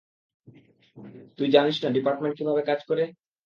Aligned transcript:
তুই 1.37 1.47
জানিস 1.55 1.75
না 1.83 1.89
ডিপার্টমেন্ট 1.97 2.33
কিভাবে 2.37 2.61
কাজ 2.69 2.79
করে? 2.89 3.03